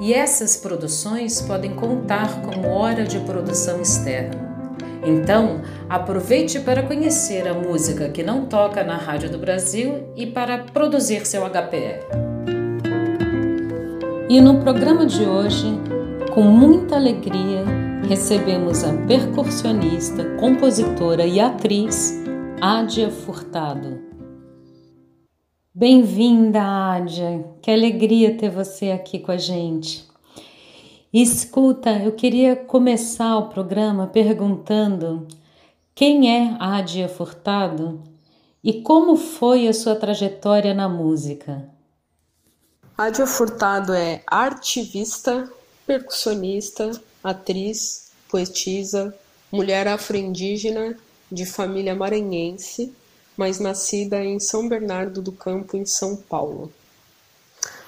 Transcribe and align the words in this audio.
e 0.00 0.14
essas 0.14 0.56
produções 0.56 1.42
podem 1.42 1.74
contar 1.74 2.40
como 2.40 2.68
hora 2.68 3.04
de 3.04 3.20
produção 3.20 3.80
externa. 3.80 4.50
Então, 5.04 5.62
aproveite 5.88 6.60
para 6.60 6.82
conhecer 6.82 7.46
a 7.46 7.54
música 7.54 8.08
que 8.08 8.22
não 8.22 8.46
toca 8.46 8.82
na 8.82 8.96
Rádio 8.96 9.30
do 9.30 9.38
Brasil 9.38 10.08
e 10.16 10.26
para 10.26 10.58
produzir 10.58 11.26
seu 11.26 11.42
HPR. 11.44 12.00
E 14.28 14.40
no 14.40 14.58
programa 14.60 15.06
de 15.06 15.24
hoje, 15.24 15.66
com 16.32 16.42
muita 16.42 16.96
alegria, 16.96 17.64
recebemos 18.08 18.84
a 18.84 18.92
percussionista, 19.06 20.24
compositora 20.38 21.26
e 21.26 21.40
atriz 21.40 22.14
Ádia 22.60 23.10
Furtado. 23.10 24.09
Bem-vinda, 25.80 26.60
Ádia. 26.60 27.42
Que 27.62 27.70
alegria 27.70 28.36
ter 28.36 28.50
você 28.50 28.90
aqui 28.90 29.18
com 29.18 29.32
a 29.32 29.38
gente. 29.38 30.06
Escuta, 31.10 31.88
eu 32.04 32.12
queria 32.12 32.54
começar 32.54 33.38
o 33.38 33.48
programa 33.48 34.06
perguntando 34.06 35.26
quem 35.94 36.30
é 36.36 36.54
Ádia 36.60 37.08
Furtado 37.08 37.98
e 38.62 38.82
como 38.82 39.16
foi 39.16 39.68
a 39.68 39.72
sua 39.72 39.96
trajetória 39.96 40.74
na 40.74 40.86
música. 40.86 41.66
Ádia 42.98 43.26
Furtado 43.26 43.94
é 43.94 44.22
artivista, 44.26 45.50
percussionista, 45.86 46.90
atriz, 47.24 48.12
poetisa, 48.28 49.18
mulher 49.50 49.88
afro-indígena 49.88 50.94
de 51.32 51.46
família 51.46 51.94
maranhense 51.94 52.94
mas 53.40 53.58
nascida 53.58 54.22
em 54.22 54.38
São 54.38 54.68
Bernardo 54.68 55.22
do 55.22 55.32
Campo, 55.32 55.74
em 55.74 55.86
São 55.86 56.14
Paulo. 56.14 56.70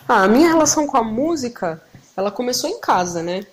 Ah, 0.09 0.23
a 0.23 0.29
minha 0.29 0.49
relação 0.49 0.87
com 0.87 0.97
a 0.97 1.05
música, 1.05 1.83
ela 2.17 2.31
começou 2.31 2.71
em 2.71 2.81
casa, 2.81 3.23
né? 3.23 3.47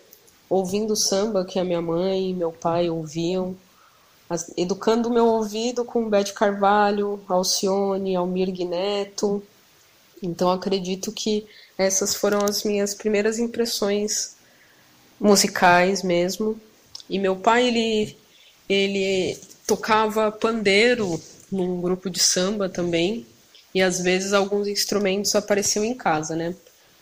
Ouvindo 0.49 0.95
samba 0.95 1.43
que 1.43 1.59
a 1.59 1.63
minha 1.65 1.81
mãe 1.81 2.29
e 2.29 2.33
meu 2.33 2.53
pai 2.53 2.89
ouviam, 2.89 3.53
educando 4.55 5.09
meu 5.09 5.25
ouvido 5.25 5.83
com 5.83 6.09
Bete 6.09 6.31
Carvalho, 6.33 7.19
Alcione, 7.27 8.15
Almir 8.15 8.47
Neto. 8.65 9.43
Então 10.23 10.49
acredito 10.49 11.11
que 11.11 11.45
essas 11.77 12.15
foram 12.15 12.45
as 12.45 12.63
minhas 12.63 12.95
primeiras 12.95 13.39
impressões 13.39 14.37
musicais 15.19 16.01
mesmo. 16.01 16.57
E 17.09 17.19
meu 17.19 17.35
pai 17.35 17.67
ele 17.67 18.17
ele 18.69 19.37
tocava 19.67 20.31
pandeiro 20.31 21.19
num 21.51 21.81
grupo 21.81 22.09
de 22.09 22.19
samba 22.19 22.69
também, 22.69 23.25
e 23.73 23.81
às 23.81 24.01
vezes 24.01 24.33
alguns 24.33 24.67
instrumentos 24.67 25.35
apareciam 25.35 25.85
em 25.85 25.93
casa, 25.93 26.35
né? 26.35 26.55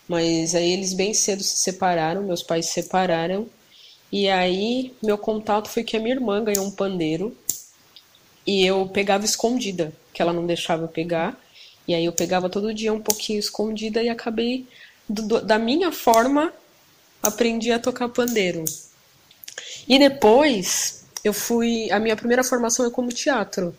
Mas 0.08 0.56
aí 0.56 0.72
eles 0.72 0.94
bem 0.94 1.14
cedo 1.14 1.44
se 1.44 1.58
separaram, 1.58 2.24
meus 2.24 2.44
pais 2.44 2.68
se 2.68 2.74
separaram, 2.74 3.48
e 4.12 4.30
aí 4.30 4.94
meu 5.04 5.18
contato 5.18 5.70
foi 5.70 5.84
que 5.84 5.98
a 5.98 6.00
minha 6.00 6.16
irmã 6.16 6.44
ganhou 6.44 6.66
um 6.66 6.72
pandeiro, 6.72 7.36
e 8.46 8.66
eu 8.66 8.88
pegava 8.88 9.26
escondida, 9.26 9.92
que 10.14 10.22
ela 10.22 10.32
não 10.32 10.46
deixava 10.46 10.84
eu 10.84 10.88
pegar, 10.88 11.38
e 11.88 11.94
aí 11.94 12.06
eu 12.06 12.14
pegava 12.14 12.50
todo 12.50 12.74
dia 12.74 12.94
um 12.94 13.02
pouquinho 13.02 13.40
escondida 13.40 14.02
e 14.02 14.10
acabei, 14.10 14.68
do, 15.08 15.42
da 15.42 15.58
minha 15.58 15.92
forma, 15.92 16.54
aprendi 17.22 17.72
a 17.72 17.80
tocar 17.80 18.10
pandeiro. 18.10 18.64
E 19.88 19.98
depois 19.98 21.06
eu 21.24 21.34
fui. 21.34 21.90
A 21.92 22.00
minha 22.00 22.16
primeira 22.16 22.44
formação 22.44 22.86
é 22.86 22.90
como 22.90 23.10
teatro. 23.10 23.76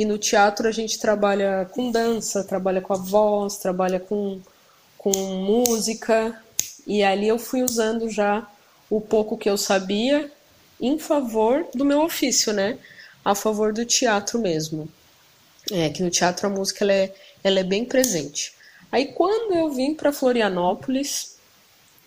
E 0.00 0.04
no 0.06 0.16
teatro 0.16 0.66
a 0.66 0.72
gente 0.72 0.98
trabalha 0.98 1.68
com 1.74 1.90
dança, 1.90 2.42
trabalha 2.42 2.80
com 2.80 2.94
a 2.94 2.96
voz, 2.96 3.58
trabalha 3.58 4.00
com, 4.00 4.40
com 4.96 5.10
música. 5.12 6.42
E 6.86 7.02
ali 7.02 7.28
eu 7.28 7.38
fui 7.38 7.62
usando 7.62 8.08
já 8.08 8.50
o 8.88 8.98
pouco 8.98 9.36
que 9.36 9.50
eu 9.50 9.58
sabia 9.58 10.32
em 10.80 10.98
favor 10.98 11.66
do 11.74 11.84
meu 11.84 12.00
ofício, 12.00 12.50
né? 12.50 12.78
A 13.22 13.34
favor 13.34 13.74
do 13.74 13.84
teatro 13.84 14.38
mesmo. 14.38 14.88
É 15.70 15.90
que 15.90 16.02
no 16.02 16.08
teatro 16.08 16.46
a 16.46 16.50
música 16.50 16.82
ela 16.82 16.94
é, 16.94 17.14
ela 17.44 17.60
é 17.60 17.64
bem 17.64 17.84
presente. 17.84 18.54
Aí 18.90 19.12
quando 19.12 19.54
eu 19.54 19.68
vim 19.68 19.94
para 19.94 20.14
Florianópolis, 20.14 21.36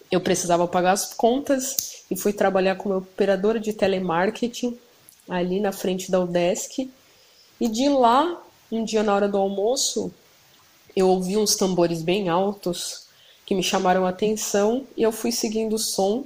eu 0.10 0.20
precisava 0.20 0.68
pagar 0.68 0.94
as 0.94 1.14
contas 1.14 2.04
e 2.10 2.18
fui 2.18 2.34
trabalhar 2.34 2.74
como 2.74 2.98
operadora 2.98 3.60
de 3.60 3.72
telemarketing 3.72 4.80
ali 5.30 5.60
na 5.60 5.72
frente 5.72 6.10
da 6.10 6.20
UDESC. 6.20 6.90
E 7.64 7.70
de 7.70 7.88
lá, 7.88 8.44
um 8.70 8.84
dia 8.84 9.04
na 9.04 9.16
hora 9.16 9.30
do 9.30 9.38
almoço, 9.38 10.14
eu 10.94 11.08
ouvi 11.08 11.38
uns 11.38 11.56
tambores 11.56 12.02
bem 12.02 12.28
altos 12.28 13.08
que 13.46 13.56
me 13.56 13.64
chamaram 13.64 14.06
a 14.06 14.10
atenção 14.10 14.86
e 14.98 15.02
eu 15.02 15.14
fui 15.14 15.32
seguindo 15.32 15.78
o 15.78 15.80
som. 15.80 16.26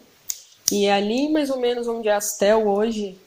E 0.72 0.88
é 0.88 0.94
ali, 0.94 1.30
mais 1.30 1.52
ou 1.52 1.60
menos 1.60 1.88
onde 1.88 2.10
a 2.10 2.18
Astel 2.18 2.68
hoje, 2.68 3.20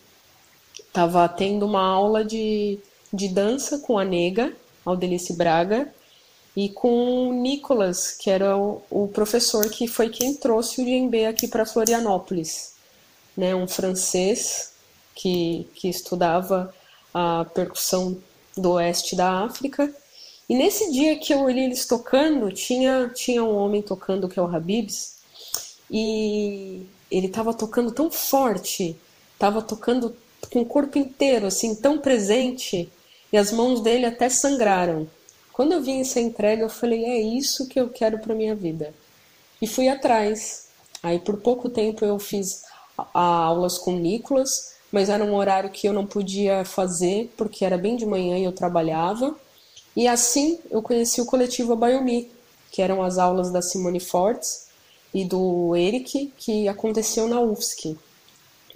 estava 0.76 1.28
tendo 1.28 1.64
uma 1.64 1.86
aula 1.86 2.24
de, 2.24 2.80
de 3.12 3.28
dança 3.28 3.78
com 3.78 3.96
a 3.96 4.04
Nega, 4.04 4.52
Aldelice 4.84 5.34
Braga, 5.34 5.94
e 6.56 6.68
com 6.68 7.28
o 7.28 7.32
Nicolas, 7.32 8.10
que 8.10 8.28
era 8.28 8.58
o, 8.58 8.82
o 8.90 9.06
professor 9.06 9.70
que 9.70 9.86
foi 9.86 10.08
quem 10.08 10.34
trouxe 10.34 10.82
o 10.82 10.84
djembe 10.84 11.26
aqui 11.26 11.46
para 11.46 11.64
Florianópolis. 11.64 12.74
Né, 13.36 13.54
um 13.54 13.68
francês 13.68 14.72
que, 15.14 15.68
que 15.74 15.88
estudava 15.88 16.74
a 17.12 17.44
percussão 17.44 18.16
do 18.56 18.72
oeste 18.72 19.16
da 19.16 19.44
África. 19.44 19.92
E 20.48 20.54
nesse 20.54 20.90
dia 20.92 21.18
que 21.18 21.32
eu 21.32 21.40
olhei 21.40 21.64
eles 21.64 21.86
tocando, 21.86 22.50
tinha, 22.52 23.10
tinha 23.14 23.42
um 23.42 23.56
homem 23.56 23.82
tocando 23.82 24.28
que 24.28 24.38
é 24.38 24.42
o 24.42 24.54
Habibs, 24.54 25.18
e 25.90 26.86
ele 27.10 27.26
estava 27.26 27.54
tocando 27.54 27.92
tão 27.92 28.10
forte, 28.10 28.96
estava 29.32 29.62
tocando 29.62 30.16
com 30.52 30.60
o 30.60 30.66
corpo 30.66 30.98
inteiro, 30.98 31.46
assim, 31.46 31.74
tão 31.74 31.98
presente, 31.98 32.90
e 33.32 33.36
as 33.36 33.52
mãos 33.52 33.80
dele 33.80 34.06
até 34.06 34.28
sangraram. 34.28 35.08
Quando 35.52 35.72
eu 35.72 35.82
vi 35.82 36.00
essa 36.00 36.20
entrega, 36.20 36.62
eu 36.62 36.68
falei: 36.68 37.04
é 37.04 37.20
isso 37.20 37.68
que 37.68 37.78
eu 37.78 37.88
quero 37.88 38.18
para 38.18 38.34
minha 38.34 38.54
vida. 38.54 38.94
E 39.60 39.66
fui 39.66 39.88
atrás. 39.88 40.68
Aí, 41.02 41.18
por 41.18 41.38
pouco 41.38 41.68
tempo, 41.68 42.04
eu 42.04 42.18
fiz 42.18 42.62
aulas 43.14 43.78
com 43.78 43.92
Nicolas, 43.92 44.74
mas 44.90 45.08
era 45.08 45.24
um 45.24 45.34
horário 45.34 45.70
que 45.70 45.86
eu 45.86 45.92
não 45.92 46.06
podia 46.06 46.64
fazer 46.64 47.32
porque 47.36 47.64
era 47.64 47.78
bem 47.78 47.96
de 47.96 48.06
manhã 48.06 48.38
e 48.38 48.44
eu 48.44 48.52
trabalhava. 48.52 49.34
E 49.96 50.08
assim 50.08 50.58
eu 50.70 50.82
conheci 50.82 51.20
o 51.20 51.26
coletivo 51.26 51.72
Abayomi, 51.72 52.30
que 52.70 52.82
eram 52.82 53.02
as 53.02 53.18
aulas 53.18 53.50
da 53.50 53.62
Simone 53.62 54.00
Fortes 54.00 54.68
e 55.12 55.24
do 55.24 55.74
Eric, 55.76 56.32
que 56.36 56.68
aconteciam 56.68 57.28
na 57.28 57.40
UFSC. 57.40 57.96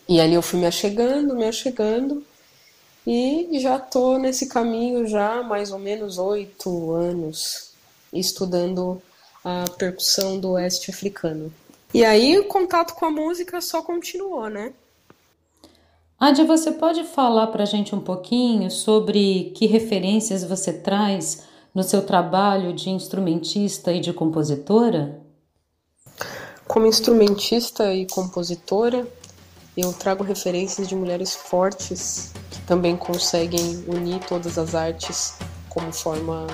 E 0.08 0.20
ali 0.20 0.34
eu 0.34 0.42
fui 0.42 0.58
me 0.58 0.66
achegando, 0.66 1.34
me 1.34 1.46
achegando, 1.46 2.24
e 3.06 3.58
já 3.60 3.78
tô 3.78 4.18
nesse 4.18 4.48
caminho 4.48 5.06
já 5.06 5.40
há 5.40 5.42
mais 5.42 5.70
ou 5.70 5.78
menos 5.78 6.18
oito 6.18 6.92
anos, 6.92 7.70
estudando 8.12 9.00
a 9.44 9.64
percussão 9.78 10.38
do 10.38 10.52
oeste 10.52 10.90
africano. 10.90 11.52
E 11.92 12.04
aí 12.04 12.38
o 12.38 12.44
contato 12.44 12.94
com 12.94 13.04
a 13.04 13.10
música 13.10 13.60
só 13.60 13.82
continuou, 13.82 14.48
né? 14.48 14.72
Adia, 16.24 16.46
você 16.46 16.72
pode 16.72 17.04
falar 17.04 17.48
para 17.48 17.64
a 17.64 17.66
gente 17.66 17.94
um 17.94 18.00
pouquinho 18.00 18.70
sobre 18.70 19.52
que 19.54 19.66
referências 19.66 20.42
você 20.42 20.72
traz 20.72 21.42
no 21.74 21.82
seu 21.82 22.00
trabalho 22.00 22.72
de 22.72 22.88
instrumentista 22.88 23.92
e 23.92 24.00
de 24.00 24.10
compositora? 24.10 25.20
Como 26.66 26.86
instrumentista 26.86 27.92
e 27.92 28.06
compositora, 28.06 29.06
eu 29.76 29.92
trago 29.92 30.24
referências 30.24 30.88
de 30.88 30.96
mulheres 30.96 31.34
fortes 31.34 32.32
que 32.50 32.60
também 32.62 32.96
conseguem 32.96 33.84
unir 33.86 34.20
todas 34.20 34.56
as 34.56 34.74
artes 34.74 35.34
como 35.68 35.92
forma, 35.92 36.46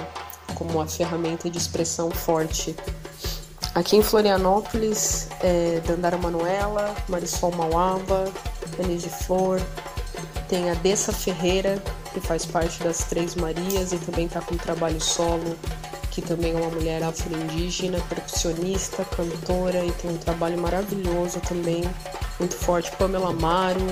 como 0.57 0.73
uma 0.73 0.89
ferramenta 0.89 1.49
de 1.49 1.59
expressão 1.59 2.11
forte. 2.11 2.75
Aqui 3.73 3.95
em 3.95 4.03
Florianópolis, 4.03 5.29
é 5.41 5.81
Dandara 5.87 6.19
Manuela, 6.19 6.93
Marisol 7.09 7.53
Mauaba, 7.53 8.25
Elis 8.79 9.03
de 9.03 9.11
Flor, 9.11 9.61
tem 10.49 10.71
a 10.71 10.75
Dessa 10.75 11.13
Ferreira, 11.13 11.83
que 12.13 12.21
faz 12.21 12.45
parte 12.45 12.83
das 12.83 13.05
Três 13.05 13.35
Marias 13.35 13.93
e 13.93 13.99
também 13.99 14.27
está 14.27 14.41
com 14.41 14.57
trabalho 14.57 15.01
solo 15.01 15.57
que 16.11 16.21
também 16.21 16.53
é 16.53 16.57
uma 16.57 16.71
mulher 16.71 17.03
afro-indígena, 17.03 17.99
percussionista, 18.09 19.05
cantora 19.05 19.85
e 19.85 19.93
tem 19.93 20.11
um 20.11 20.17
trabalho 20.17 20.59
maravilhoso 20.59 21.41
também, 21.41 21.83
muito 22.39 22.57
forte. 22.57 22.91
Pamela 22.97 23.31
Amaro, 23.31 23.87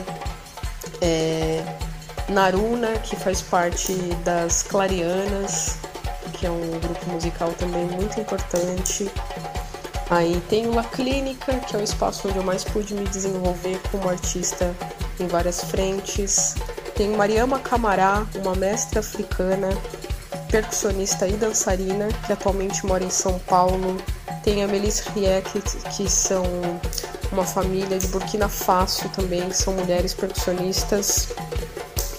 é, 1.00 1.64
Naruna, 2.28 2.98
que 2.98 3.14
faz 3.16 3.40
parte 3.40 3.94
das 4.24 4.62
Clarianas, 4.62 5.78
que 6.34 6.46
é 6.46 6.50
um 6.50 6.78
grupo 6.80 7.10
musical 7.10 7.52
também 7.52 7.86
muito 7.86 8.20
importante. 8.20 9.10
Aí 10.10 10.40
tem 10.48 10.66
uma 10.66 10.82
clínica, 10.82 11.54
que 11.60 11.76
é 11.76 11.78
o 11.78 11.82
espaço 11.82 12.28
onde 12.28 12.38
eu 12.38 12.42
mais 12.42 12.64
pude 12.64 12.94
me 12.94 13.04
desenvolver 13.04 13.78
como 13.90 14.08
artista 14.08 14.74
em 15.20 15.26
várias 15.26 15.62
frentes. 15.64 16.54
Tem 16.94 17.10
Mariama 17.10 17.58
Camará, 17.58 18.26
uma 18.36 18.54
mestra 18.54 19.00
africana, 19.00 19.68
percussionista 20.50 21.28
e 21.28 21.32
dançarina, 21.32 22.08
que 22.26 22.32
atualmente 22.32 22.86
mora 22.86 23.04
em 23.04 23.10
São 23.10 23.38
Paulo. 23.40 23.98
Tem 24.42 24.64
a 24.64 24.66
Melissa 24.66 25.10
Riek, 25.10 25.60
que 25.94 26.10
são 26.10 26.42
uma 27.30 27.44
família 27.44 27.98
de 27.98 28.06
Burkina 28.08 28.48
Faso 28.48 29.08
também, 29.10 29.46
que 29.48 29.56
são 29.56 29.74
mulheres 29.74 30.14
percussionistas. 30.14 31.28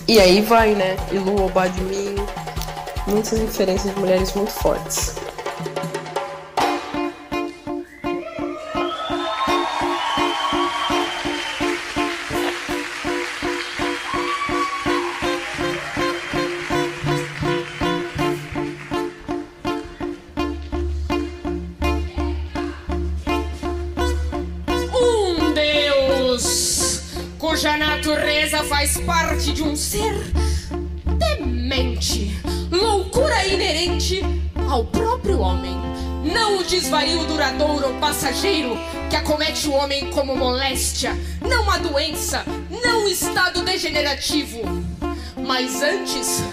E 0.08 0.20
aí 0.20 0.42
vai, 0.42 0.76
né? 0.76 0.96
Ilu 1.12 1.46
Obadmin, 1.46 2.16
muitas 3.08 3.40
referências 3.40 3.94
de 3.94 4.00
mulheres 4.00 4.34
muito 4.34 4.52
fortes. 4.52 5.19
Faz 28.70 28.98
parte 28.98 29.52
de 29.52 29.64
um 29.64 29.76
ser 29.76 30.14
demente, 31.18 32.40
loucura 32.72 33.48
inerente 33.48 34.22
ao 34.70 34.86
próprio 34.86 35.40
homem. 35.40 35.76
Não 36.32 36.60
o 36.60 36.64
desvario 36.64 37.26
duradouro 37.26 37.88
ou 37.88 37.94
passageiro 37.96 38.78
que 39.10 39.16
acomete 39.16 39.68
o 39.68 39.74
homem 39.74 40.12
como 40.12 40.36
moléstia, 40.36 41.18
não 41.42 41.70
a 41.72 41.80
doença, 41.80 42.46
não 42.84 43.06
o 43.06 43.10
estado 43.10 43.64
degenerativo, 43.64 44.60
mas 45.36 45.82
antes 45.82 46.44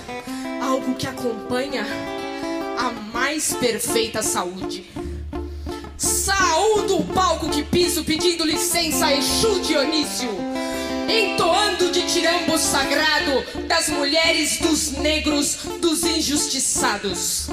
algo 0.62 0.94
que 0.94 1.06
acompanha 1.06 1.84
a 2.78 2.90
mais 3.12 3.52
perfeita 3.52 4.22
saúde. 4.22 4.90
Saúdo 5.98 6.96
o 6.96 7.04
palco 7.04 7.50
que 7.50 7.62
piso 7.62 8.04
pedindo 8.04 8.44
licença 8.44 9.06
a 9.06 9.14
Exu 9.14 9.60
Dionísio 9.60 10.55
entoando 11.08 11.90
de 11.90 12.02
tirambo 12.02 12.58
sagrado 12.58 13.44
das 13.66 13.88
mulheres, 13.88 14.58
dos 14.58 14.92
negros, 14.92 15.58
dos 15.80 16.02
injustiçados. 16.04 17.48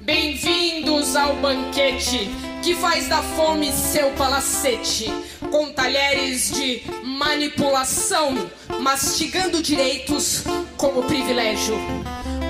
Bem-vindos 0.00 1.16
ao 1.16 1.36
banquete 1.36 2.30
que 2.62 2.74
faz 2.74 3.08
da 3.08 3.22
fome 3.22 3.72
seu 3.72 4.10
palacete, 4.12 5.12
com 5.50 5.70
talheres 5.72 6.50
de 6.50 6.82
manipulação, 7.04 8.50
mastigando 8.80 9.62
direitos 9.62 10.42
como 10.76 11.02
privilégio. 11.02 11.76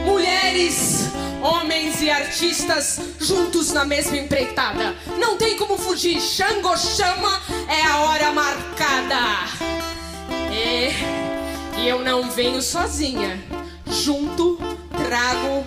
Mulheres, 0.05 1.11
homens 1.43 2.01
e 2.01 2.11
artistas 2.11 3.01
juntos 3.21 3.73
na 3.73 3.85
mesma 3.85 4.17
empreitada. 4.17 4.95
Não 5.19 5.37
tem 5.37 5.57
como 5.57 5.77
fugir, 5.77 6.21
Xango 6.21 6.77
chama, 6.77 7.43
é 7.69 7.83
a 7.83 7.99
hora 7.99 8.33
marcada. 8.33 9.56
E 11.79 11.87
eu 11.89 12.01
não 12.01 12.31
venho 12.31 12.61
sozinha. 12.63 13.43
Junto 13.87 14.59
trago 15.07 15.65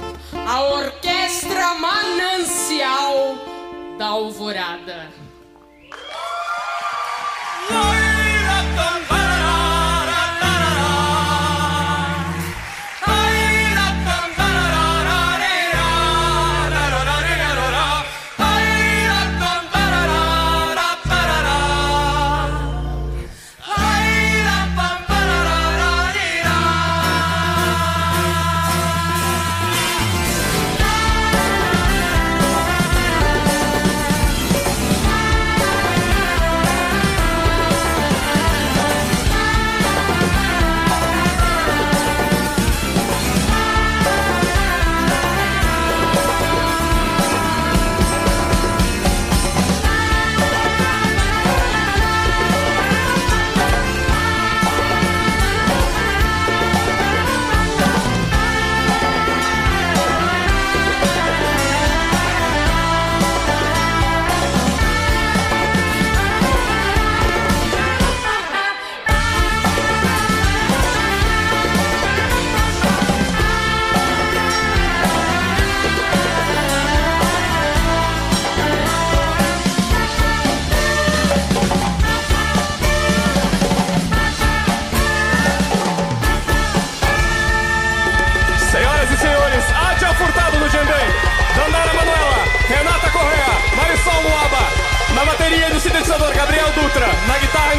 a 0.47 0.63
orquestra 0.63 1.75
manancial 1.75 3.37
da 3.97 4.07
alvorada. 4.07 5.28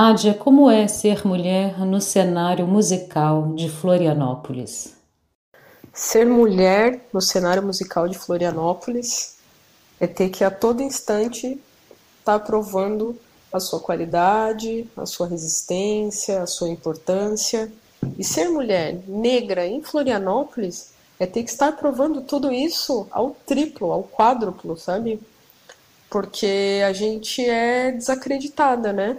Ádia, 0.00 0.32
como 0.32 0.70
é 0.70 0.86
ser 0.86 1.26
mulher 1.26 1.80
no 1.80 2.00
cenário 2.00 2.68
musical 2.68 3.52
de 3.56 3.68
Florianópolis? 3.68 4.94
Ser 5.92 6.24
mulher 6.24 7.08
no 7.12 7.20
cenário 7.20 7.64
musical 7.64 8.06
de 8.06 8.16
Florianópolis 8.16 9.38
é 9.98 10.06
ter 10.06 10.28
que 10.28 10.44
a 10.44 10.52
todo 10.52 10.84
instante 10.84 11.60
estar 12.20 12.38
tá 12.38 12.38
provando 12.38 13.18
a 13.52 13.58
sua 13.58 13.80
qualidade, 13.80 14.88
a 14.96 15.04
sua 15.04 15.26
resistência, 15.26 16.42
a 16.42 16.46
sua 16.46 16.68
importância. 16.68 17.68
E 18.16 18.22
ser 18.22 18.48
mulher 18.50 19.02
negra 19.04 19.66
em 19.66 19.82
Florianópolis 19.82 20.92
é 21.18 21.26
ter 21.26 21.42
que 21.42 21.50
estar 21.50 21.72
provando 21.72 22.20
tudo 22.20 22.52
isso 22.52 23.08
ao 23.10 23.36
triplo, 23.44 23.90
ao 23.90 24.04
quádruplo, 24.04 24.76
sabe? 24.76 25.20
Porque 26.08 26.82
a 26.86 26.92
gente 26.92 27.44
é 27.44 27.90
desacreditada, 27.90 28.92
né? 28.92 29.18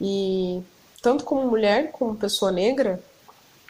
E 0.00 0.62
tanto 1.02 1.24
como 1.24 1.48
mulher, 1.48 1.92
como 1.92 2.16
pessoa 2.16 2.50
negra, 2.50 3.00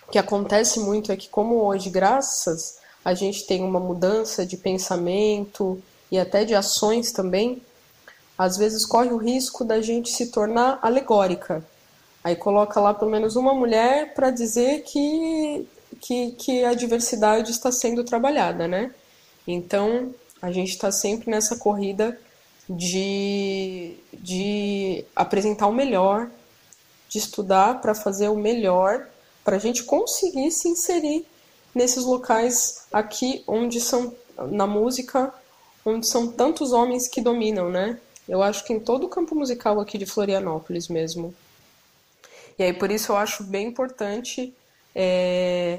o 0.06 0.10
que 0.10 0.18
acontece 0.18 0.80
muito 0.80 1.10
é 1.12 1.16
que, 1.16 1.28
como 1.28 1.56
hoje, 1.64 1.90
graças 1.90 2.78
a 3.04 3.14
gente 3.14 3.46
tem 3.46 3.62
uma 3.62 3.78
mudança 3.78 4.44
de 4.44 4.56
pensamento 4.56 5.80
e 6.10 6.18
até 6.18 6.44
de 6.44 6.54
ações 6.54 7.12
também, 7.12 7.62
às 8.36 8.56
vezes 8.56 8.84
corre 8.84 9.10
o 9.10 9.16
risco 9.16 9.64
da 9.64 9.80
gente 9.80 10.10
se 10.10 10.26
tornar 10.32 10.78
alegórica. 10.82 11.64
Aí 12.24 12.34
coloca 12.34 12.80
lá 12.80 12.92
pelo 12.92 13.10
menos 13.10 13.36
uma 13.36 13.54
mulher 13.54 14.12
para 14.12 14.30
dizer 14.30 14.82
que, 14.82 15.68
que, 16.00 16.32
que 16.32 16.64
a 16.64 16.74
diversidade 16.74 17.52
está 17.52 17.70
sendo 17.70 18.02
trabalhada, 18.02 18.66
né? 18.66 18.92
Então, 19.46 20.12
a 20.42 20.50
gente 20.50 20.70
está 20.70 20.90
sempre 20.90 21.30
nessa 21.30 21.56
corrida 21.56 22.18
de, 22.68 23.96
de 24.12 25.04
apresentar 25.14 25.66
o 25.66 25.72
melhor, 25.72 26.28
de 27.08 27.18
estudar 27.18 27.80
para 27.80 27.94
fazer 27.94 28.28
o 28.28 28.36
melhor, 28.36 29.06
para 29.44 29.56
a 29.56 29.60
gente 29.60 29.84
conseguir 29.84 30.50
se 30.50 30.68
inserir 30.68 31.26
nesses 31.74 32.04
locais 32.04 32.86
aqui 32.92 33.44
onde 33.46 33.80
são, 33.80 34.14
na 34.50 34.66
música, 34.66 35.32
onde 35.84 36.06
são 36.06 36.26
tantos 36.26 36.72
homens 36.72 37.06
que 37.06 37.20
dominam, 37.20 37.70
né? 37.70 37.98
Eu 38.28 38.42
acho 38.42 38.64
que 38.64 38.72
em 38.72 38.80
todo 38.80 39.04
o 39.04 39.08
campo 39.08 39.34
musical 39.36 39.78
aqui 39.80 39.96
de 39.96 40.06
Florianópolis 40.06 40.88
mesmo. 40.88 41.32
E 42.58 42.64
aí 42.64 42.72
por 42.72 42.90
isso 42.90 43.12
eu 43.12 43.16
acho 43.16 43.44
bem 43.44 43.68
importante 43.68 44.52
é, 44.94 45.78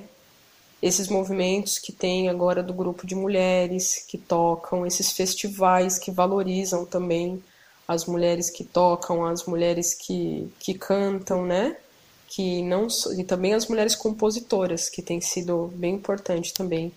esses 0.82 1.08
movimentos 1.08 1.80
que 1.80 1.92
tem 1.92 2.30
agora 2.30 2.62
do 2.62 2.74
grupo 2.74 3.08
de 3.08 3.16
mulheres 3.16 4.06
que 4.08 4.18
tocam, 4.18 4.86
esses 4.86 5.12
festivais 5.12 5.98
que 5.98 6.12
valorizam 6.12 6.86
também 6.86 7.42
as 7.88 8.06
mulheres 8.06 8.50
que 8.50 8.64
tocam, 8.64 9.26
as 9.26 9.46
mulheres 9.46 9.94
que, 9.94 10.52
que 10.60 10.74
cantam, 10.74 11.46
né? 11.46 11.78
Que 12.28 12.62
não 12.62 12.88
e 13.18 13.24
também 13.24 13.54
as 13.54 13.68
mulheres 13.68 13.96
compositoras, 13.96 14.90
que 14.90 15.02
tem 15.02 15.22
sido 15.22 15.72
bem 15.76 15.96
importante 15.96 16.54
também 16.54 16.92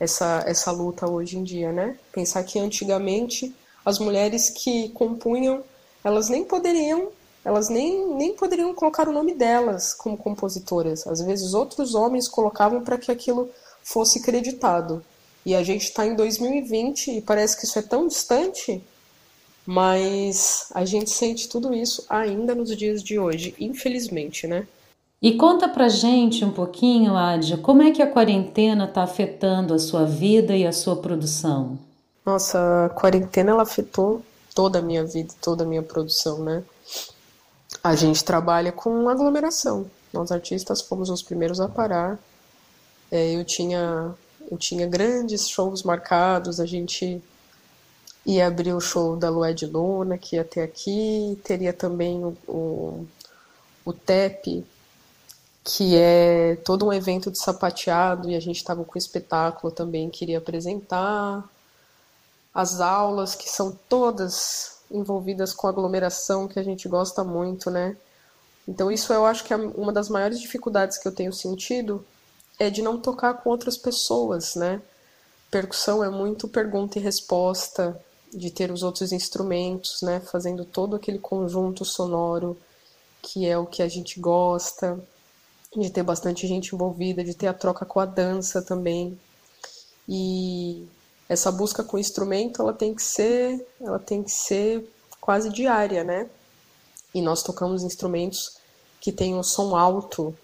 essa 0.00 0.42
essa 0.46 0.72
luta 0.72 1.08
hoje 1.08 1.38
em 1.38 1.44
dia, 1.44 1.72
né? 1.72 1.96
Pensar 2.12 2.42
que 2.42 2.58
antigamente 2.58 3.54
as 3.84 3.98
mulheres 3.98 4.50
que 4.50 4.88
compunham, 4.90 5.62
elas 6.04 6.28
nem 6.28 6.44
poderiam, 6.44 7.10
elas 7.44 7.68
nem, 7.68 8.14
nem 8.14 8.34
poderiam 8.34 8.74
colocar 8.74 9.08
o 9.08 9.12
nome 9.12 9.34
delas 9.34 9.92
como 9.94 10.16
compositoras. 10.16 11.06
Às 11.06 11.20
vezes 11.20 11.54
outros 11.54 11.94
homens 11.94 12.28
colocavam 12.28 12.82
para 12.82 12.98
que 12.98 13.10
aquilo 13.10 13.50
fosse 13.82 14.22
creditado. 14.22 15.04
E 15.44 15.54
a 15.54 15.62
gente 15.62 15.84
está 15.84 16.06
em 16.06 16.14
2020 16.14 17.18
e 17.18 17.20
parece 17.20 17.58
que 17.58 17.64
isso 17.64 17.78
é 17.78 17.82
tão 17.82 18.06
distante, 18.06 18.80
mas 19.66 20.68
a 20.72 20.84
gente 20.84 21.10
sente 21.10 21.48
tudo 21.48 21.74
isso 21.74 22.04
ainda 22.08 22.54
nos 22.54 22.76
dias 22.76 23.02
de 23.02 23.18
hoje, 23.18 23.54
infelizmente, 23.58 24.46
né? 24.46 24.66
E 25.20 25.36
conta 25.36 25.68
pra 25.68 25.88
gente 25.88 26.44
um 26.44 26.52
pouquinho, 26.52 27.16
Adia, 27.16 27.56
como 27.56 27.82
é 27.82 27.92
que 27.92 28.02
a 28.02 28.10
quarentena 28.10 28.84
está 28.86 29.02
afetando 29.02 29.72
a 29.72 29.78
sua 29.78 30.04
vida 30.04 30.56
e 30.56 30.66
a 30.66 30.72
sua 30.72 30.96
produção? 30.96 31.78
Nossa, 32.26 32.86
a 32.86 32.88
quarentena 32.88 33.50
ela 33.50 33.62
afetou 33.62 34.22
toda 34.54 34.78
a 34.80 34.82
minha 34.82 35.04
vida, 35.04 35.32
toda 35.40 35.64
a 35.64 35.66
minha 35.66 35.82
produção, 35.82 36.38
né? 36.40 36.62
A 37.82 37.96
gente 37.96 38.24
trabalha 38.24 38.70
com 38.70 39.08
aglomeração. 39.08 39.90
Nós 40.12 40.30
artistas 40.30 40.80
fomos 40.80 41.10
os 41.10 41.22
primeiros 41.22 41.60
a 41.60 41.68
parar. 41.68 42.18
É, 43.10 43.32
eu 43.34 43.44
tinha 43.44 44.14
eu 44.50 44.58
tinha 44.58 44.86
grandes 44.86 45.48
shows 45.48 45.82
marcados. 45.82 46.60
A 46.60 46.66
gente 46.66 47.22
ia 48.24 48.46
abrir 48.46 48.72
o 48.72 48.80
show 48.80 49.16
da 49.16 49.30
Lué 49.30 49.52
de 49.52 49.66
Luna, 49.66 50.16
que 50.18 50.36
ia 50.36 50.44
ter 50.44 50.60
aqui. 50.62 51.38
Teria 51.42 51.72
também 51.72 52.24
o, 52.24 52.36
o, 52.46 53.06
o 53.84 53.92
TEP, 53.92 54.64
que 55.64 55.96
é 55.96 56.56
todo 56.64 56.86
um 56.86 56.92
evento 56.92 57.30
de 57.30 57.38
sapateado, 57.38 58.30
e 58.30 58.36
a 58.36 58.40
gente 58.40 58.56
estava 58.56 58.84
com 58.84 58.98
espetáculo 58.98 59.72
também, 59.72 60.10
queria 60.10 60.38
apresentar 60.38 61.44
as 62.54 62.80
aulas, 62.80 63.34
que 63.34 63.48
são 63.48 63.76
todas 63.88 64.81
envolvidas 64.92 65.52
com 65.54 65.66
aglomeração, 65.66 66.48
que 66.48 66.58
a 66.58 66.62
gente 66.62 66.88
gosta 66.88 67.24
muito, 67.24 67.70
né? 67.70 67.96
Então, 68.66 68.90
isso 68.90 69.12
eu 69.12 69.26
acho 69.26 69.44
que 69.44 69.52
é 69.52 69.56
uma 69.56 69.92
das 69.92 70.08
maiores 70.08 70.40
dificuldades 70.40 70.98
que 70.98 71.08
eu 71.08 71.12
tenho 71.12 71.32
sentido 71.32 72.04
é 72.58 72.70
de 72.70 72.82
não 72.82 73.00
tocar 73.00 73.34
com 73.34 73.50
outras 73.50 73.76
pessoas, 73.76 74.54
né? 74.54 74.80
Percussão 75.50 76.02
é 76.02 76.08
muito 76.08 76.46
pergunta 76.48 76.98
e 76.98 77.02
resposta, 77.02 78.00
de 78.32 78.50
ter 78.50 78.70
os 78.70 78.82
outros 78.82 79.12
instrumentos, 79.12 80.00
né? 80.02 80.20
Fazendo 80.20 80.64
todo 80.64 80.96
aquele 80.96 81.18
conjunto 81.18 81.84
sonoro 81.84 82.56
que 83.22 83.46
é 83.46 83.56
o 83.56 83.66
que 83.66 83.82
a 83.82 83.88
gente 83.88 84.18
gosta, 84.18 84.98
de 85.76 85.90
ter 85.90 86.02
bastante 86.02 86.46
gente 86.46 86.74
envolvida, 86.74 87.22
de 87.22 87.34
ter 87.34 87.46
a 87.46 87.54
troca 87.54 87.86
com 87.86 88.00
a 88.00 88.04
dança 88.04 88.60
também. 88.60 89.18
E 90.08 90.86
essa 91.32 91.50
busca 91.50 91.82
com 91.82 91.98
instrumento 91.98 92.60
ela 92.60 92.74
tem 92.74 92.94
que 92.94 93.02
ser 93.02 93.66
ela 93.80 93.98
tem 93.98 94.22
que 94.22 94.30
ser 94.30 94.86
quase 95.18 95.48
diária 95.48 96.04
né? 96.04 96.28
E 97.14 97.22
nós 97.22 97.42
tocamos 97.42 97.82
instrumentos 97.82 98.58
que 99.00 99.12
têm 99.12 99.34
um 99.34 99.42
som 99.42 99.76
alto. 99.76 100.36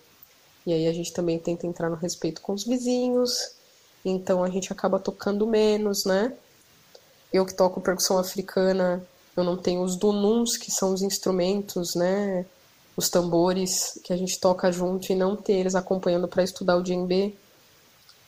E 0.66 0.72
aí 0.72 0.86
a 0.86 0.92
gente 0.92 1.12
também 1.12 1.38
tenta 1.38 1.66
entrar 1.66 1.88
no 1.88 1.96
respeito 1.96 2.42
com 2.42 2.52
os 2.52 2.64
vizinhos. 2.64 3.52
Então 4.04 4.42
a 4.42 4.50
gente 4.50 4.72
acaba 4.72 4.98
tocando 4.98 5.46
menos 5.46 6.04
né? 6.04 6.32
Eu 7.32 7.44
que 7.44 7.54
toco 7.54 7.80
percussão 7.80 8.18
africana 8.18 9.06
eu 9.36 9.44
não 9.44 9.56
tenho 9.56 9.82
os 9.82 9.94
dununs 9.94 10.56
que 10.56 10.70
são 10.70 10.92
os 10.94 11.02
instrumentos 11.02 11.94
né? 11.94 12.46
Os 12.96 13.10
tambores 13.10 14.00
que 14.02 14.12
a 14.12 14.16
gente 14.16 14.40
toca 14.40 14.72
junto 14.72 15.12
e 15.12 15.14
não 15.14 15.36
ter 15.36 15.52
eles 15.52 15.74
acompanhando 15.74 16.26
para 16.28 16.42
estudar 16.42 16.76
o 16.76 16.82
djembe. 16.82 17.38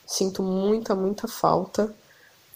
Sinto 0.06 0.42
muita 0.42 0.94
muita 0.94 1.26
falta 1.26 1.94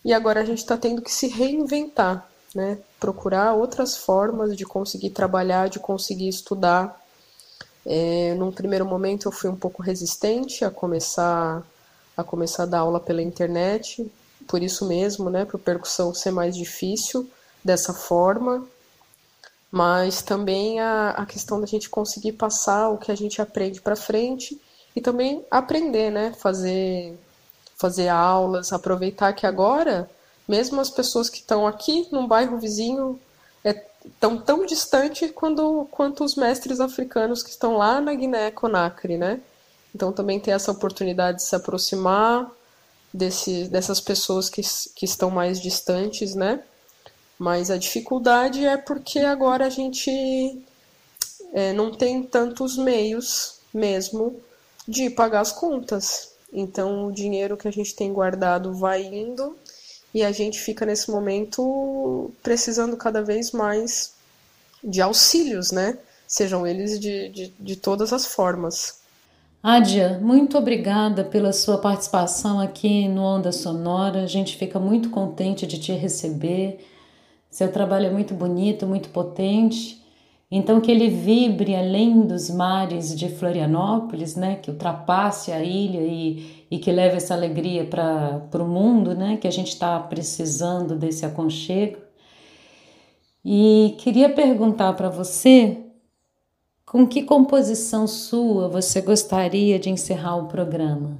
e 0.04 0.12
agora 0.12 0.40
a 0.40 0.44
gente 0.44 0.58
está 0.58 0.76
tendo 0.76 1.00
que 1.00 1.12
se 1.12 1.28
reinventar, 1.28 2.28
né? 2.54 2.78
procurar 3.00 3.54
outras 3.54 3.96
formas 3.96 4.56
de 4.56 4.64
conseguir 4.64 5.10
trabalhar, 5.10 5.68
de 5.68 5.78
conseguir 5.78 6.28
estudar. 6.28 7.00
É, 7.86 8.34
num 8.34 8.52
primeiro 8.52 8.84
momento 8.84 9.26
eu 9.26 9.32
fui 9.32 9.50
um 9.50 9.56
pouco 9.56 9.82
resistente 9.82 10.64
a 10.64 10.70
começar 10.70 11.62
a 12.16 12.22
começar 12.22 12.62
a 12.62 12.66
dar 12.66 12.78
aula 12.78 13.00
pela 13.00 13.20
internet, 13.20 14.08
por 14.46 14.62
isso 14.62 14.86
mesmo, 14.86 15.28
né, 15.28 15.44
para 15.44 15.58
percussão 15.58 16.14
ser 16.14 16.30
mais 16.30 16.56
difícil 16.56 17.28
dessa 17.64 17.92
forma, 17.92 18.64
mas 19.68 20.22
também 20.22 20.78
a, 20.78 21.10
a 21.10 21.26
questão 21.26 21.60
da 21.60 21.66
gente 21.66 21.90
conseguir 21.90 22.32
passar 22.32 22.88
o 22.90 22.98
que 22.98 23.10
a 23.10 23.16
gente 23.16 23.42
aprende 23.42 23.80
para 23.80 23.96
frente 23.96 24.60
e 24.94 25.00
também 25.00 25.44
aprender, 25.50 26.10
né, 26.10 26.32
fazer 26.38 27.18
fazer 27.84 28.08
aulas, 28.08 28.72
aproveitar 28.72 29.34
que 29.34 29.46
agora, 29.46 30.08
mesmo 30.48 30.80
as 30.80 30.88
pessoas 30.88 31.28
que 31.28 31.36
estão 31.36 31.66
aqui 31.66 32.08
num 32.10 32.26
bairro 32.26 32.58
vizinho, 32.58 33.20
estão 34.02 34.36
é, 34.36 34.38
tão 34.38 34.64
distante 34.64 35.28
quando, 35.28 35.86
quanto 35.90 36.24
os 36.24 36.34
mestres 36.34 36.80
africanos 36.80 37.42
que 37.42 37.50
estão 37.50 37.76
lá 37.76 38.00
na 38.00 38.14
Guiné-Conakry, 38.14 39.18
né? 39.18 39.38
Então 39.94 40.10
também 40.12 40.40
ter 40.40 40.52
essa 40.52 40.72
oportunidade 40.72 41.38
de 41.38 41.42
se 41.42 41.54
aproximar 41.54 42.50
desse, 43.12 43.64
dessas 43.68 44.00
pessoas 44.00 44.48
que, 44.48 44.62
que 44.94 45.04
estão 45.04 45.28
mais 45.28 45.60
distantes, 45.60 46.34
né? 46.34 46.62
Mas 47.38 47.70
a 47.70 47.76
dificuldade 47.76 48.64
é 48.64 48.78
porque 48.78 49.18
agora 49.18 49.66
a 49.66 49.70
gente 49.70 50.10
é, 51.52 51.74
não 51.74 51.92
tem 51.92 52.22
tantos 52.22 52.78
meios 52.78 53.58
mesmo 53.74 54.40
de 54.88 55.10
pagar 55.10 55.40
as 55.40 55.52
contas. 55.52 56.33
Então 56.54 57.08
o 57.08 57.12
dinheiro 57.12 57.56
que 57.56 57.66
a 57.66 57.72
gente 57.72 57.96
tem 57.96 58.12
guardado 58.12 58.72
vai 58.72 59.02
indo 59.02 59.56
e 60.14 60.22
a 60.22 60.30
gente 60.30 60.60
fica 60.60 60.86
nesse 60.86 61.10
momento 61.10 62.30
precisando 62.42 62.96
cada 62.96 63.20
vez 63.20 63.50
mais 63.50 64.14
de 64.82 65.02
auxílios, 65.02 65.72
né? 65.72 65.98
Sejam 66.28 66.64
eles 66.64 67.00
de, 67.00 67.28
de, 67.28 67.52
de 67.58 67.76
todas 67.76 68.12
as 68.12 68.24
formas. 68.24 69.00
Adia, 69.62 70.18
muito 70.20 70.58
obrigada 70.58 71.24
pela 71.24 71.52
sua 71.52 71.78
participação 71.78 72.60
aqui 72.60 73.08
no 73.08 73.22
Onda 73.22 73.50
Sonora. 73.50 74.22
A 74.22 74.26
gente 74.26 74.56
fica 74.56 74.78
muito 74.78 75.10
contente 75.10 75.66
de 75.66 75.78
te 75.78 75.90
receber. 75.92 76.86
Seu 77.50 77.72
trabalho 77.72 78.06
é 78.06 78.10
muito 78.10 78.34
bonito, 78.34 78.86
muito 78.86 79.08
potente. 79.08 80.03
Então, 80.56 80.80
que 80.80 80.88
ele 80.88 81.08
vibre 81.08 81.74
além 81.74 82.20
dos 82.20 82.48
mares 82.48 83.12
de 83.12 83.28
Florianópolis, 83.28 84.36
né? 84.36 84.54
que 84.54 84.70
ultrapasse 84.70 85.50
a 85.50 85.64
ilha 85.64 85.98
e, 86.00 86.64
e 86.70 86.78
que 86.78 86.92
leve 86.92 87.16
essa 87.16 87.34
alegria 87.34 87.84
para 87.84 88.62
o 88.62 88.64
mundo, 88.64 89.16
né? 89.16 89.36
que 89.36 89.48
a 89.48 89.50
gente 89.50 89.70
está 89.70 89.98
precisando 89.98 90.94
desse 90.94 91.26
aconchego. 91.26 91.98
E 93.44 93.96
queria 93.98 94.32
perguntar 94.32 94.92
para 94.92 95.08
você 95.08 95.76
com 96.86 97.04
que 97.04 97.24
composição 97.24 98.06
sua 98.06 98.68
você 98.68 99.00
gostaria 99.00 99.76
de 99.76 99.90
encerrar 99.90 100.36
o 100.36 100.46
programa? 100.46 101.18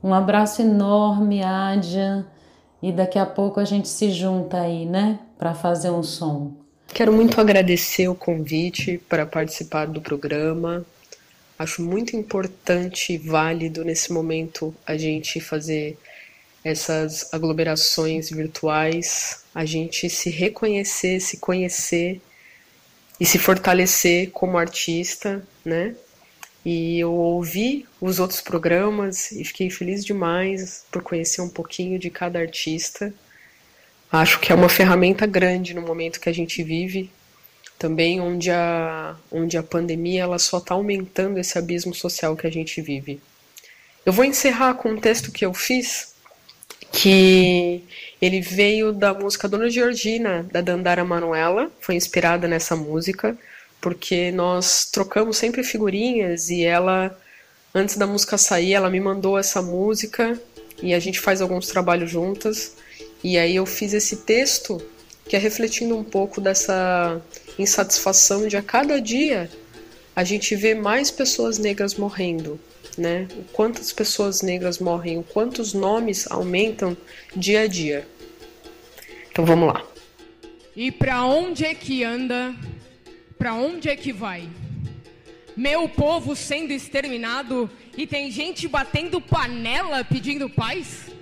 Um 0.00 0.14
abraço 0.14 0.62
enorme, 0.62 1.42
Ádia, 1.42 2.24
e 2.80 2.92
daqui 2.92 3.18
a 3.18 3.26
pouco 3.26 3.58
a 3.58 3.64
gente 3.64 3.88
se 3.88 4.12
junta 4.12 4.60
aí, 4.60 4.86
né, 4.86 5.18
para 5.36 5.54
fazer 5.54 5.90
um 5.90 6.04
som. 6.04 6.63
Quero 6.92 7.12
muito 7.12 7.40
agradecer 7.40 8.08
o 8.08 8.14
convite 8.14 8.98
para 9.08 9.26
participar 9.26 9.86
do 9.86 10.00
programa. 10.00 10.84
Acho 11.58 11.82
muito 11.82 12.16
importante 12.16 13.12
e 13.12 13.18
válido 13.18 13.84
nesse 13.84 14.12
momento 14.12 14.74
a 14.86 14.96
gente 14.96 15.40
fazer 15.40 15.96
essas 16.64 17.32
aglomerações 17.32 18.30
virtuais, 18.30 19.44
a 19.54 19.64
gente 19.64 20.08
se 20.08 20.30
reconhecer, 20.30 21.20
se 21.20 21.36
conhecer 21.36 22.20
e 23.20 23.26
se 23.26 23.38
fortalecer 23.38 24.30
como 24.30 24.56
artista, 24.56 25.46
né? 25.64 25.94
E 26.64 26.98
eu 26.98 27.12
ouvi 27.12 27.86
os 28.00 28.18
outros 28.18 28.40
programas 28.40 29.30
e 29.32 29.44
fiquei 29.44 29.68
feliz 29.68 30.02
demais 30.02 30.86
por 30.90 31.02
conhecer 31.02 31.42
um 31.42 31.48
pouquinho 31.48 31.98
de 31.98 32.08
cada 32.08 32.38
artista. 32.38 33.12
Acho 34.14 34.38
que 34.38 34.52
é 34.52 34.54
uma 34.54 34.68
ferramenta 34.68 35.26
grande 35.26 35.74
no 35.74 35.82
momento 35.82 36.20
que 36.20 36.28
a 36.28 36.32
gente 36.32 36.62
vive, 36.62 37.10
também 37.76 38.20
onde 38.20 38.48
a, 38.48 39.16
onde 39.28 39.58
a 39.58 39.62
pandemia 39.62 40.22
ela 40.22 40.38
só 40.38 40.58
está 40.58 40.74
aumentando 40.74 41.36
esse 41.36 41.58
abismo 41.58 41.92
social 41.92 42.36
que 42.36 42.46
a 42.46 42.50
gente 42.50 42.80
vive. 42.80 43.20
Eu 44.06 44.12
vou 44.12 44.24
encerrar 44.24 44.74
com 44.74 44.90
um 44.90 45.00
texto 45.00 45.32
que 45.32 45.44
eu 45.44 45.52
fiz, 45.52 46.14
que 46.92 47.82
ele 48.22 48.40
veio 48.40 48.92
da 48.92 49.12
música 49.12 49.48
Dona 49.48 49.68
Georgina, 49.68 50.46
da 50.48 50.60
Dandara 50.60 51.04
Manuela, 51.04 51.68
foi 51.80 51.96
inspirada 51.96 52.46
nessa 52.46 52.76
música, 52.76 53.36
porque 53.80 54.30
nós 54.30 54.88
trocamos 54.92 55.36
sempre 55.36 55.64
figurinhas 55.64 56.50
e 56.50 56.62
ela, 56.62 57.18
antes 57.74 57.96
da 57.96 58.06
música 58.06 58.38
sair, 58.38 58.74
ela 58.74 58.88
me 58.88 59.00
mandou 59.00 59.36
essa 59.36 59.60
música 59.60 60.40
e 60.80 60.94
a 60.94 61.00
gente 61.00 61.18
faz 61.18 61.42
alguns 61.42 61.66
trabalhos 61.66 62.08
juntas. 62.12 62.76
E 63.24 63.38
aí 63.38 63.56
eu 63.56 63.64
fiz 63.64 63.94
esse 63.94 64.18
texto 64.18 64.78
que 65.26 65.34
é 65.34 65.38
refletindo 65.38 65.96
um 65.96 66.04
pouco 66.04 66.42
dessa 66.42 67.22
insatisfação 67.58 68.46
de 68.46 68.54
a 68.58 68.62
cada 68.62 69.00
dia 69.00 69.50
a 70.14 70.22
gente 70.22 70.54
vê 70.54 70.74
mais 70.74 71.10
pessoas 71.10 71.56
negras 71.58 71.94
morrendo, 71.94 72.60
né? 72.98 73.26
Quantas 73.54 73.90
pessoas 73.92 74.42
negras 74.42 74.78
morrem, 74.78 75.22
quantos 75.22 75.72
nomes 75.72 76.30
aumentam 76.30 76.94
dia 77.34 77.62
a 77.62 77.66
dia. 77.66 78.06
Então 79.32 79.46
vamos 79.46 79.68
lá. 79.68 79.82
E 80.76 80.92
para 80.92 81.24
onde 81.24 81.64
é 81.64 81.74
que 81.74 82.04
anda 82.04 82.54
para 83.38 83.54
onde 83.54 83.88
é 83.88 83.96
que 83.96 84.12
vai? 84.12 84.46
Meu 85.56 85.88
povo 85.88 86.36
sendo 86.36 86.72
exterminado 86.72 87.70
e 87.96 88.06
tem 88.06 88.30
gente 88.30 88.68
batendo 88.68 89.18
panela 89.18 90.04
pedindo 90.04 90.50
paz? 90.50 91.14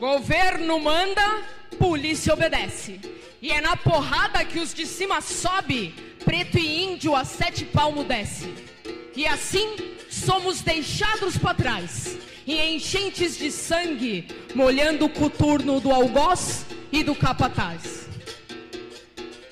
Governo 0.00 0.80
manda, 0.80 1.42
polícia 1.78 2.32
obedece. 2.32 2.98
E 3.42 3.52
é 3.52 3.60
na 3.60 3.76
porrada 3.76 4.42
que 4.46 4.58
os 4.58 4.72
de 4.72 4.86
cima 4.86 5.20
sobe, 5.20 5.94
preto 6.24 6.58
e 6.58 6.84
índio 6.84 7.14
a 7.14 7.22
sete 7.22 7.66
palmos 7.66 8.06
desce. 8.06 8.50
E 9.14 9.26
assim 9.26 9.76
somos 10.08 10.62
deixados 10.62 11.36
para 11.36 11.52
trás, 11.52 12.16
e 12.46 12.58
enchentes 12.58 13.36
de 13.36 13.50
sangue, 13.50 14.26
molhando 14.54 15.04
o 15.04 15.10
coturno 15.10 15.78
do 15.80 15.92
algoz 15.92 16.64
e 16.90 17.02
do 17.02 17.14
capataz. 17.14 18.08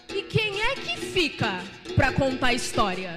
E 0.09 0.23
quem 0.23 0.63
é 0.63 0.75
que 0.77 0.97
fica 0.97 1.63
para 1.95 2.11
contar 2.13 2.55
história? 2.55 3.15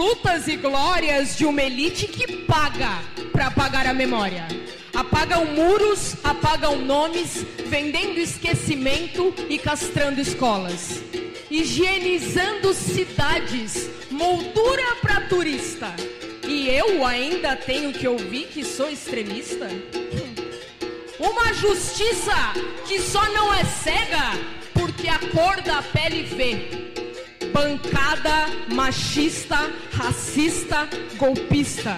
Lutas 0.00 0.48
e 0.48 0.56
glórias 0.56 1.36
de 1.36 1.44
uma 1.44 1.62
elite 1.62 2.06
que 2.06 2.26
paga 2.46 3.02
para 3.30 3.48
apagar 3.48 3.86
a 3.86 3.92
memória. 3.92 4.48
Apagam 4.94 5.44
muros, 5.44 6.16
apagam 6.24 6.78
nomes, 6.78 7.44
vendendo 7.66 8.18
esquecimento 8.18 9.34
e 9.46 9.58
castrando 9.58 10.18
escolas. 10.18 11.02
Higienizando 11.50 12.72
cidades, 12.72 13.90
moldura 14.10 14.96
para 15.02 15.20
turista. 15.28 15.94
E 16.48 16.70
eu 16.70 17.04
ainda 17.04 17.54
tenho 17.54 17.92
que 17.92 18.08
ouvir 18.08 18.46
que 18.46 18.64
sou 18.64 18.88
extremista? 18.88 19.68
Uma 21.18 21.52
justiça 21.52 22.54
que 22.88 23.02
só 23.02 23.22
não 23.34 23.52
é 23.52 23.64
cega 23.64 24.32
porque 24.72 25.08
a 25.08 25.18
cor 25.18 25.60
da 25.60 25.82
pele 25.82 26.22
vê. 26.22 26.90
Bancada 27.52 28.46
machista, 28.68 29.70
racista, 29.92 30.88
golpista. 31.16 31.96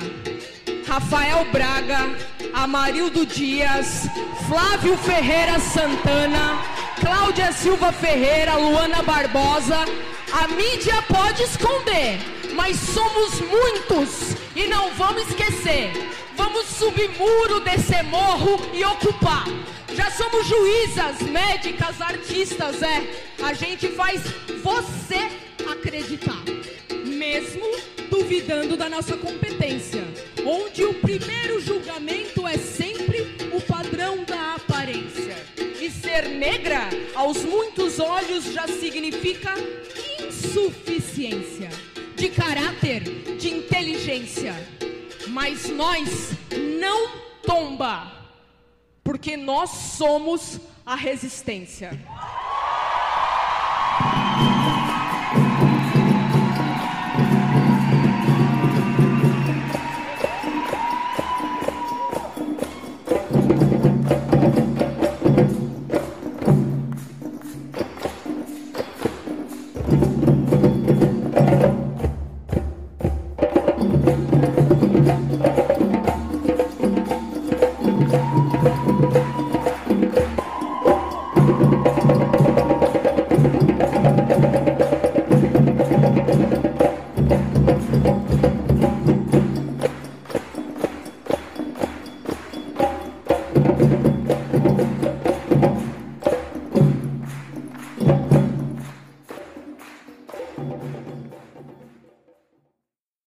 Rafael 0.87 1.47
Braga, 1.53 2.15
Amarildo 2.53 3.25
Dias, 3.25 4.07
Flávio 4.47 4.97
Ferreira 4.99 5.59
Santana, 5.59 6.59
Cláudia 7.01 7.53
Silva 7.53 7.93
Ferreira, 7.93 8.57
Luana 8.57 9.03
Barbosa. 9.03 9.85
A 10.33 10.49
mídia 10.49 11.01
pode 11.03 11.43
esconder, 11.43 12.19
mas 12.55 12.77
somos 12.77 13.41
muitos 13.41 14.37
e 14.55 14.67
não 14.67 14.91
vamos 14.95 15.29
esquecer. 15.29 15.93
Vamos 16.37 16.67
subir 16.67 17.11
muro, 17.19 17.61
descer 17.61 18.03
morro 18.05 18.61
e 18.73 18.85
ocupar. 18.85 19.45
Já 19.95 20.11
somos 20.11 20.47
juízas, 20.47 21.21
médicas, 21.23 22.01
artistas, 22.01 22.83
é. 22.83 23.03
A 23.43 23.53
gente 23.53 23.89
faz 23.89 24.23
você 24.63 25.42
acreditar, 25.71 26.43
mesmo 27.07 27.65
duvidando 28.11 28.77
da 28.77 28.89
nossa 28.89 29.17
competência. 29.17 30.03
Onde 30.45 30.85
o 30.85 30.95
primeiro 30.95 31.61
julgamento 31.61 32.47
é 32.47 32.59
sempre 32.59 33.37
o 33.53 33.61
padrão 33.61 34.25
da 34.25 34.55
aparência. 34.55 35.37
E 35.81 35.91
ser 35.91 36.29
negra, 36.29 36.89
aos 37.15 37.45
muitos 37.45 37.99
olhos, 37.99 38.53
já 38.53 38.67
significa 38.67 39.55
insuficiência 40.29 41.71
de 42.15 42.29
caráter, 42.29 43.03
de 43.37 43.51
inteligência. 43.51 44.55
Mas 45.29 45.69
nós 45.71 46.33
não 46.81 47.11
tomba 47.43 48.23
porque 49.03 49.37
nós 49.37 49.71
somos 49.71 50.61
a 50.85 50.95
resistência. 50.95 51.91